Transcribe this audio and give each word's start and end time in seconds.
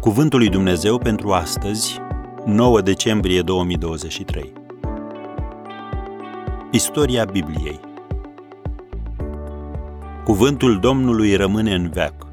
Cuvântul 0.00 0.38
lui 0.38 0.48
Dumnezeu 0.48 0.98
pentru 0.98 1.32
astăzi, 1.32 1.98
9 2.44 2.80
decembrie 2.80 3.42
2023. 3.42 4.52
Istoria 6.70 7.24
Bibliei. 7.24 7.80
Cuvântul 10.24 10.78
Domnului 10.78 11.36
rămâne 11.36 11.74
în 11.74 11.90
veac. 11.90 12.26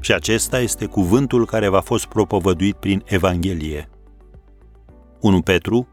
Și 0.00 0.12
acesta 0.12 0.58
este 0.58 0.86
cuvântul 0.86 1.46
care 1.46 1.68
v-a 1.68 1.80
fost 1.80 2.06
propovăduit 2.06 2.74
prin 2.74 3.02
Evanghelie. 3.06 3.88
1 5.20 5.42
Petru 5.42 5.88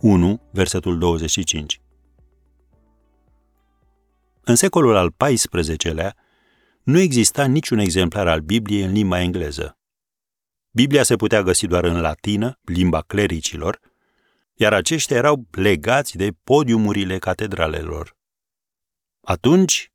1, 0.00 0.40
versetul 0.50 0.98
25. 0.98 1.80
În 4.44 4.54
secolul 4.54 4.96
al 4.96 5.14
XIV-lea, 5.16 6.16
nu 6.82 6.98
exista 6.98 7.44
niciun 7.44 7.78
exemplar 7.78 8.28
al 8.28 8.40
Bibliei 8.40 8.82
în 8.82 8.92
limba 8.92 9.20
engleză. 9.20 9.78
Biblia 10.76 11.02
se 11.02 11.16
putea 11.16 11.42
găsi 11.42 11.66
doar 11.66 11.84
în 11.84 12.00
latină, 12.00 12.58
limba 12.62 13.02
clericilor, 13.02 13.80
iar 14.54 14.72
aceștia 14.72 15.16
erau 15.16 15.46
legați 15.50 16.16
de 16.16 16.32
podiumurile 16.44 17.18
catedralelor. 17.18 18.16
Atunci, 19.20 19.92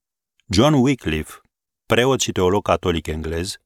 John 0.50 0.74
Wycliffe, 0.74 1.34
preot 1.86 2.20
și 2.20 2.32
teolog 2.32 2.64
catolic 2.64 3.08
englez, 3.08 3.58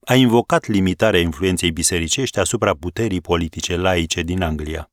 a 0.00 0.14
invocat 0.14 0.66
limitarea 0.66 1.20
influenței 1.20 1.70
bisericești 1.70 2.38
asupra 2.38 2.74
puterii 2.74 3.20
politice 3.20 3.76
laice 3.76 4.22
din 4.22 4.42
Anglia. 4.42 4.90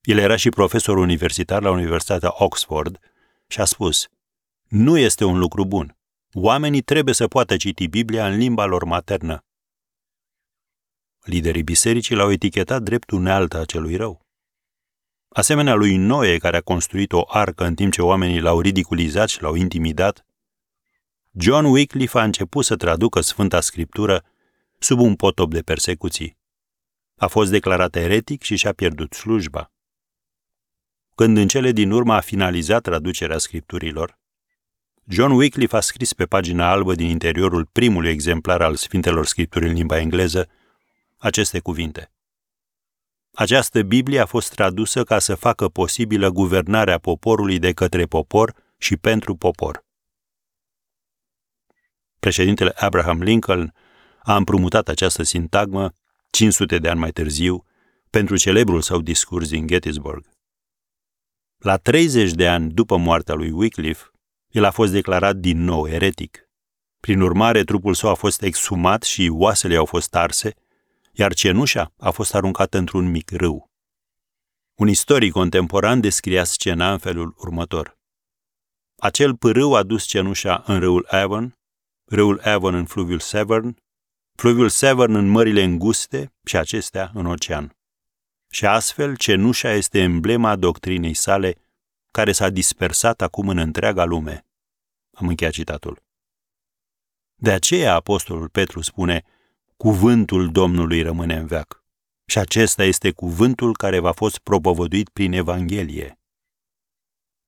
El 0.00 0.18
era 0.18 0.36
și 0.36 0.48
profesor 0.48 0.96
universitar 0.96 1.62
la 1.62 1.70
Universitatea 1.70 2.44
Oxford 2.44 2.98
și 3.46 3.60
a 3.60 3.64
spus, 3.64 4.08
nu 4.68 4.98
este 4.98 5.24
un 5.24 5.38
lucru 5.38 5.64
bun. 5.64 5.96
Oamenii 6.32 6.82
trebuie 6.82 7.14
să 7.14 7.28
poată 7.28 7.56
citi 7.56 7.86
Biblia 7.86 8.26
în 8.26 8.36
limba 8.36 8.64
lor 8.64 8.84
maternă. 8.84 9.44
Liderii 11.24 11.62
bisericii 11.62 12.14
l-au 12.14 12.32
etichetat 12.32 12.82
drept 12.82 13.10
unealtă 13.10 13.58
a 13.58 13.64
celui 13.64 13.96
rău. 13.96 14.26
Asemenea 15.28 15.74
lui 15.74 15.96
Noe, 15.96 16.38
care 16.38 16.56
a 16.56 16.60
construit 16.60 17.12
o 17.12 17.24
arcă 17.26 17.64
în 17.64 17.74
timp 17.74 17.92
ce 17.92 18.02
oamenii 18.02 18.40
l-au 18.40 18.60
ridiculizat 18.60 19.28
și 19.28 19.42
l-au 19.42 19.54
intimidat, 19.54 20.26
John 21.32 21.64
Wycliffe 21.64 22.18
a 22.18 22.22
început 22.22 22.64
să 22.64 22.76
traducă 22.76 23.20
Sfânta 23.20 23.60
Scriptură 23.60 24.24
sub 24.78 24.98
un 24.98 25.16
potop 25.16 25.50
de 25.52 25.60
persecuții. 25.60 26.36
A 27.16 27.26
fost 27.26 27.50
declarat 27.50 27.96
eretic 27.96 28.42
și 28.42 28.56
și-a 28.56 28.72
pierdut 28.72 29.12
slujba. 29.12 29.72
Când 31.14 31.36
în 31.36 31.48
cele 31.48 31.72
din 31.72 31.90
urmă 31.90 32.14
a 32.14 32.20
finalizat 32.20 32.82
traducerea 32.82 33.38
scripturilor, 33.38 34.18
John 35.04 35.32
Wycliffe 35.32 35.76
a 35.76 35.80
scris 35.80 36.12
pe 36.12 36.26
pagina 36.26 36.70
albă 36.70 36.94
din 36.94 37.08
interiorul 37.08 37.66
primului 37.66 38.10
exemplar 38.10 38.62
al 38.62 38.74
Sfintelor 38.74 39.26
Scripturi 39.26 39.68
în 39.68 39.74
limba 39.74 39.98
engleză 39.98 40.48
aceste 41.20 41.60
cuvinte. 41.60 42.12
Această 43.32 43.82
Biblie 43.82 44.20
a 44.20 44.26
fost 44.26 44.50
tradusă 44.54 45.04
ca 45.04 45.18
să 45.18 45.34
facă 45.34 45.68
posibilă 45.68 46.30
guvernarea 46.30 46.98
poporului 46.98 47.58
de 47.58 47.72
către 47.72 48.06
popor 48.06 48.54
și 48.78 48.96
pentru 48.96 49.36
popor. 49.36 49.84
Președintele 52.18 52.72
Abraham 52.76 53.22
Lincoln 53.22 53.74
a 54.22 54.36
împrumutat 54.36 54.88
această 54.88 55.22
sintagmă 55.22 55.94
500 56.30 56.78
de 56.78 56.88
ani 56.88 56.98
mai 56.98 57.10
târziu 57.10 57.64
pentru 58.10 58.36
celebrul 58.36 58.80
său 58.80 59.00
discurs 59.00 59.48
din 59.48 59.66
Gettysburg. 59.66 60.28
La 61.56 61.76
30 61.76 62.32
de 62.32 62.48
ani 62.48 62.72
după 62.72 62.96
moartea 62.96 63.34
lui 63.34 63.50
Wycliffe, 63.50 64.10
el 64.48 64.64
a 64.64 64.70
fost 64.70 64.92
declarat 64.92 65.36
din 65.36 65.64
nou 65.64 65.88
eretic. 65.88 66.48
Prin 67.00 67.20
urmare, 67.20 67.64
trupul 67.64 67.94
său 67.94 68.10
a 68.10 68.14
fost 68.14 68.42
exhumat 68.42 69.02
și 69.02 69.30
oasele 69.32 69.76
au 69.76 69.84
fost 69.84 70.14
arse, 70.14 70.54
iar 71.10 71.34
cenușa 71.34 71.92
a 71.98 72.10
fost 72.10 72.34
aruncată 72.34 72.78
într-un 72.78 73.10
mic 73.10 73.30
râu. 73.30 73.70
Un 74.74 74.88
istoric 74.88 75.32
contemporan 75.32 76.00
descria 76.00 76.44
scena 76.44 76.92
în 76.92 76.98
felul 76.98 77.34
următor. 77.38 77.98
Acel 78.96 79.36
pârâu 79.36 79.74
a 79.74 79.82
dus 79.82 80.04
cenușa 80.04 80.62
în 80.66 80.78
râul 80.78 81.06
Avon, 81.10 81.58
râul 82.04 82.40
Avon 82.40 82.74
în 82.74 82.86
fluviul 82.86 83.18
Severn, 83.18 83.76
fluviul 84.38 84.68
Severn 84.68 85.14
în 85.14 85.28
mările 85.28 85.62
înguste 85.62 86.32
și 86.44 86.56
acestea 86.56 87.10
în 87.14 87.26
ocean. 87.26 87.76
Și 88.50 88.66
astfel, 88.66 89.16
cenușa 89.16 89.70
este 89.70 89.98
emblema 89.98 90.56
doctrinei 90.56 91.14
sale, 91.14 91.54
care 92.10 92.32
s-a 92.32 92.48
dispersat 92.48 93.20
acum 93.20 93.48
în 93.48 93.58
întreaga 93.58 94.04
lume. 94.04 94.46
Am 95.10 95.28
încheiat 95.28 95.52
citatul. 95.52 96.02
De 97.34 97.52
aceea 97.52 97.94
apostolul 97.94 98.48
Petru 98.48 98.80
spune, 98.80 99.24
cuvântul 99.86 100.50
Domnului 100.50 101.02
rămâne 101.02 101.36
în 101.36 101.46
veac. 101.46 101.84
Și 102.26 102.38
acesta 102.38 102.84
este 102.84 103.10
cuvântul 103.10 103.76
care 103.76 103.98
v-a 103.98 104.12
fost 104.12 104.38
propovăduit 104.38 105.08
prin 105.08 105.32
Evanghelie. 105.32 106.18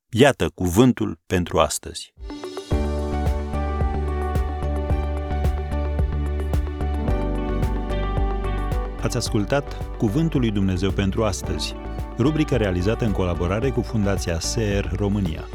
Iată 0.08 0.48
cuvântul 0.54 1.20
pentru 1.26 1.58
astăzi. 1.58 2.12
Ați 9.00 9.16
ascultat 9.16 9.96
Cuvântul 9.96 10.40
lui 10.40 10.50
Dumnezeu 10.50 10.90
pentru 10.90 11.24
astăzi, 11.24 11.74
rubrica 12.18 12.56
realizată 12.56 13.04
în 13.04 13.12
colaborare 13.12 13.70
cu 13.70 13.80
Fundația 13.80 14.40
SER 14.40 14.92
România. 14.96 15.48